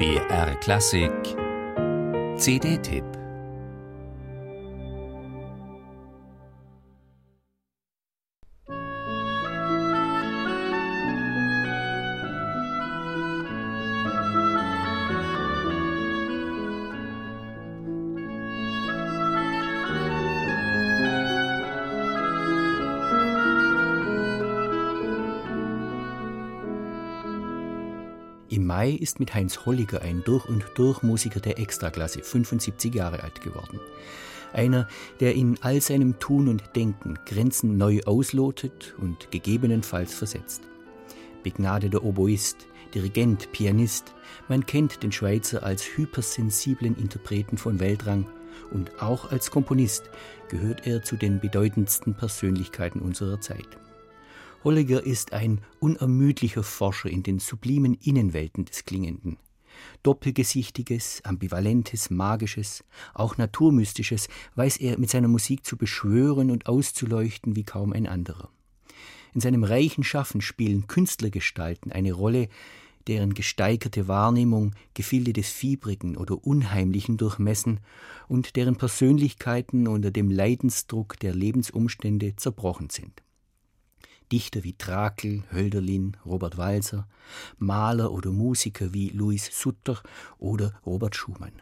BR 0.00 0.54
Klassik. 0.62 1.36
CD-Tipp 2.38 3.19
Im 28.50 28.66
Mai 28.66 28.90
ist 28.90 29.20
mit 29.20 29.32
Heinz 29.32 29.64
Holliger 29.64 30.02
ein 30.02 30.24
durch 30.24 30.44
und 30.46 30.64
durch 30.74 31.04
Musiker 31.04 31.38
der 31.38 31.60
Extraklasse 31.60 32.20
75 32.20 32.92
Jahre 32.92 33.22
alt 33.22 33.40
geworden. 33.42 33.78
Einer, 34.52 34.88
der 35.20 35.36
in 35.36 35.56
all 35.60 35.80
seinem 35.80 36.18
Tun 36.18 36.48
und 36.48 36.64
Denken 36.74 37.16
Grenzen 37.26 37.78
neu 37.78 38.00
auslotet 38.06 38.96
und 38.98 39.30
gegebenenfalls 39.30 40.12
versetzt. 40.12 40.62
Begnadeter 41.44 42.02
Oboist, 42.02 42.66
Dirigent, 42.92 43.52
Pianist, 43.52 44.16
man 44.48 44.66
kennt 44.66 45.04
den 45.04 45.12
Schweizer 45.12 45.62
als 45.62 45.84
hypersensiblen 45.96 46.96
Interpreten 46.96 47.56
von 47.56 47.78
Weltrang 47.78 48.26
und 48.72 49.00
auch 49.00 49.30
als 49.30 49.52
Komponist 49.52 50.10
gehört 50.48 50.88
er 50.88 51.04
zu 51.04 51.14
den 51.14 51.38
bedeutendsten 51.38 52.14
Persönlichkeiten 52.14 52.98
unserer 52.98 53.40
Zeit. 53.40 53.78
Holliger 54.62 55.02
ist 55.02 55.32
ein 55.32 55.62
unermüdlicher 55.78 56.62
Forscher 56.62 57.08
in 57.08 57.22
den 57.22 57.38
sublimen 57.38 57.94
Innenwelten 57.94 58.66
des 58.66 58.84
Klingenden. 58.84 59.38
Doppelgesichtiges, 60.02 61.22
ambivalentes, 61.24 62.10
magisches, 62.10 62.84
auch 63.14 63.38
naturmystisches 63.38 64.28
weiß 64.56 64.76
er 64.76 64.98
mit 64.98 65.08
seiner 65.08 65.28
Musik 65.28 65.64
zu 65.64 65.78
beschwören 65.78 66.50
und 66.50 66.66
auszuleuchten 66.66 67.56
wie 67.56 67.64
kaum 67.64 67.94
ein 67.94 68.06
anderer. 68.06 68.50
In 69.32 69.40
seinem 69.40 69.64
reichen 69.64 70.04
Schaffen 70.04 70.42
spielen 70.42 70.86
Künstlergestalten 70.86 71.90
eine 71.90 72.12
Rolle, 72.12 72.48
deren 73.06 73.32
gesteigerte 73.32 74.08
Wahrnehmung 74.08 74.74
Gefilde 74.92 75.32
des 75.32 75.48
Fiebrigen 75.48 76.18
oder 76.18 76.44
Unheimlichen 76.44 77.16
durchmessen 77.16 77.80
und 78.28 78.56
deren 78.56 78.76
Persönlichkeiten 78.76 79.88
unter 79.88 80.10
dem 80.10 80.30
Leidensdruck 80.30 81.18
der 81.18 81.34
Lebensumstände 81.34 82.36
zerbrochen 82.36 82.90
sind. 82.90 83.22
Dichter 84.32 84.62
wie 84.62 84.74
Trakel, 84.74 85.42
Hölderlin, 85.52 86.16
Robert 86.24 86.56
Walser, 86.56 87.08
Maler 87.58 88.12
oder 88.12 88.30
Musiker 88.30 88.94
wie 88.94 89.08
Louis 89.08 89.48
Sutter 89.52 90.00
oder 90.38 90.72
Robert 90.86 91.16
Schumann. 91.16 91.52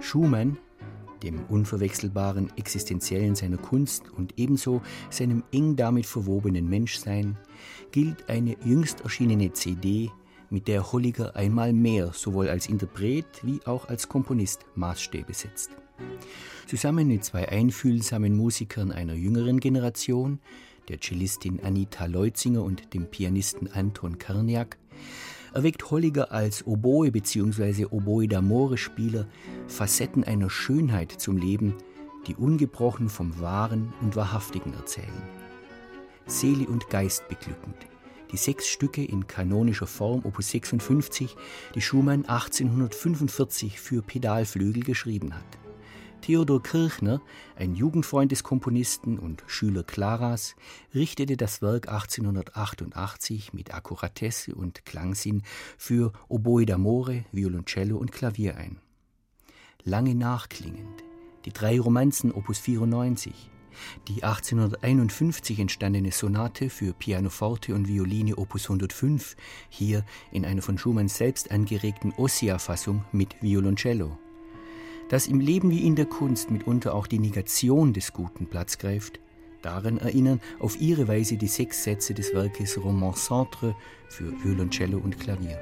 Schumann, 0.00 0.58
dem 1.22 1.44
unverwechselbaren 1.48 2.56
Existenziellen 2.56 3.34
seiner 3.34 3.58
Kunst 3.58 4.10
und 4.10 4.38
ebenso 4.38 4.82
seinem 5.10 5.42
eng 5.52 5.76
damit 5.76 6.06
verwobenen 6.06 6.68
Menschsein, 6.68 7.36
gilt 7.92 8.28
eine 8.28 8.56
jüngst 8.64 9.00
erschienene 9.02 9.52
CD, 9.52 10.10
mit 10.50 10.68
der 10.68 10.92
Holliger 10.92 11.34
einmal 11.34 11.72
mehr 11.72 12.12
sowohl 12.12 12.48
als 12.48 12.68
Interpret 12.68 13.26
wie 13.42 13.60
auch 13.66 13.88
als 13.88 14.08
Komponist 14.08 14.64
Maßstäbe 14.74 15.34
setzt. 15.34 15.70
Zusammen 16.66 17.08
mit 17.08 17.24
zwei 17.24 17.48
einfühlsamen 17.48 18.36
Musikern 18.36 18.90
einer 18.90 19.14
jüngeren 19.14 19.60
Generation, 19.60 20.40
der 20.88 21.00
Cellistin 21.00 21.60
Anita 21.62 22.06
Leutzinger 22.06 22.62
und 22.62 22.92
dem 22.94 23.06
Pianisten 23.06 23.70
Anton 23.72 24.18
Karniak, 24.18 24.76
erweckt 25.54 25.90
Holliger 25.90 26.32
als 26.32 26.66
Oboe 26.66 27.10
bzw. 27.10 27.86
Oboe 27.86 28.26
d'Amore-Spieler 28.26 29.26
Facetten 29.68 30.24
einer 30.24 30.50
Schönheit 30.50 31.12
zum 31.12 31.36
Leben, 31.36 31.74
die 32.26 32.34
ungebrochen 32.34 33.08
vom 33.08 33.40
Wahren 33.40 33.92
und 34.02 34.16
Wahrhaftigen 34.16 34.74
erzählen. 34.74 35.22
Seele 36.26 36.66
und 36.66 36.90
Geist 36.90 37.28
beglückend. 37.28 37.76
Die 38.32 38.36
sechs 38.36 38.66
Stücke 38.66 39.04
in 39.04 39.28
kanonischer 39.28 39.86
Form, 39.86 40.24
Opus 40.24 40.50
56, 40.50 41.36
die 41.76 41.80
Schumann 41.80 42.24
1845 42.26 43.80
für 43.80 44.02
Pedalflügel 44.02 44.82
geschrieben 44.82 45.34
hat. 45.34 45.65
Theodor 46.26 46.60
Kirchner, 46.60 47.22
ein 47.54 47.76
Jugendfreund 47.76 48.32
des 48.32 48.42
Komponisten 48.42 49.16
und 49.16 49.44
Schüler 49.46 49.84
Claras, 49.84 50.56
richtete 50.92 51.36
das 51.36 51.62
Werk 51.62 51.88
1888 51.88 53.52
mit 53.52 53.72
Akkuratesse 53.72 54.56
und 54.56 54.84
Klangsinn 54.84 55.44
für 55.78 56.12
Oboe 56.26 56.64
d'Amore, 56.64 57.22
Violoncello 57.30 57.96
und 57.96 58.10
Klavier 58.10 58.56
ein. 58.56 58.80
Lange 59.84 60.16
nachklingend, 60.16 61.04
die 61.44 61.52
drei 61.52 61.78
Romanzen 61.78 62.32
Opus 62.32 62.58
94, 62.58 63.48
die 64.08 64.24
1851 64.24 65.60
entstandene 65.60 66.10
Sonate 66.10 66.70
für 66.70 66.92
Pianoforte 66.92 67.72
und 67.72 67.86
Violine 67.86 68.34
Opus 68.34 68.64
105, 68.64 69.36
hier 69.68 70.04
in 70.32 70.44
einer 70.44 70.62
von 70.62 70.76
Schumann 70.76 71.06
selbst 71.06 71.52
angeregten 71.52 72.12
Ossia-Fassung 72.16 73.04
mit 73.12 73.40
Violoncello 73.40 74.18
dass 75.08 75.26
im 75.26 75.40
Leben 75.40 75.70
wie 75.70 75.86
in 75.86 75.96
der 75.96 76.06
Kunst 76.06 76.50
mitunter 76.50 76.94
auch 76.94 77.06
die 77.06 77.18
Negation 77.18 77.92
des 77.92 78.12
Guten 78.12 78.46
Platz 78.46 78.78
greift, 78.78 79.20
daran 79.62 79.98
erinnern 79.98 80.40
auf 80.58 80.80
ihre 80.80 81.08
Weise 81.08 81.36
die 81.36 81.48
sechs 81.48 81.84
Sätze 81.84 82.14
des 82.14 82.34
Werkes 82.34 82.82
Roman 82.82 83.14
Centre 83.14 83.74
für 84.08 84.32
Violoncello 84.42 84.98
und 84.98 85.18
Klavier. 85.18 85.58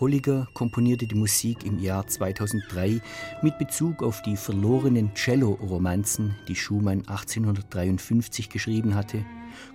Holliger 0.00 0.48
komponierte 0.54 1.06
die 1.06 1.14
Musik 1.14 1.64
im 1.64 1.78
Jahr 1.78 2.06
2003 2.06 3.00
mit 3.42 3.58
Bezug 3.58 4.02
auf 4.02 4.22
die 4.22 4.36
verlorenen 4.36 5.14
Cello-Romanzen, 5.14 6.34
die 6.48 6.56
Schumann 6.56 7.00
1853 7.06 8.48
geschrieben 8.48 8.96
hatte, 8.96 9.24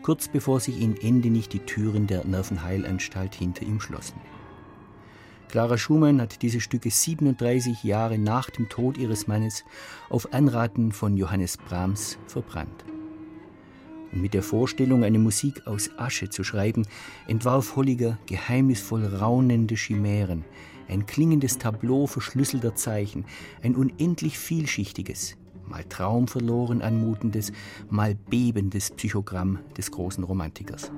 kurz 0.03 0.27
bevor 0.27 0.59
sich 0.59 0.81
in 0.81 0.97
Ende 0.97 1.29
nicht 1.29 1.53
die 1.53 1.59
Türen 1.59 2.05
der 2.05 2.25
Nervenheilanstalt 2.25 3.33
hinter 3.33 3.63
ihm 3.63 3.79
schlossen. 3.79 4.19
Clara 5.47 5.77
Schumann 5.77 6.21
hat 6.21 6.41
diese 6.41 6.59
Stücke 6.59 6.91
37 6.91 7.83
Jahre 7.83 8.19
nach 8.19 8.49
dem 8.49 8.67
Tod 8.67 8.97
ihres 8.97 9.27
Mannes 9.27 9.63
auf 10.09 10.33
Anraten 10.33 10.91
von 10.91 11.15
Johannes 11.15 11.57
Brahms 11.57 12.19
verbrannt. 12.27 12.83
Und 14.11 14.21
mit 14.21 14.33
der 14.33 14.43
Vorstellung, 14.43 15.03
eine 15.03 15.19
Musik 15.19 15.67
aus 15.67 15.91
Asche 15.97 16.29
zu 16.29 16.43
schreiben, 16.43 16.85
entwarf 17.27 17.75
Holliger 17.75 18.17
geheimnisvoll 18.25 19.05
raunende 19.05 19.75
Chimären, 19.75 20.45
ein 20.87 21.05
klingendes 21.05 21.57
Tableau 21.57 22.07
verschlüsselter 22.07 22.75
Zeichen, 22.75 23.25
ein 23.61 23.75
unendlich 23.75 24.39
vielschichtiges, 24.39 25.37
mal 25.67 25.83
traumverloren 25.83 26.81
anmutendes, 26.81 27.51
mal 27.89 28.15
bebendes 28.15 28.91
Psychogramm 28.91 29.59
des 29.77 29.91
großen 29.91 30.23
Romantikers. 30.23 30.91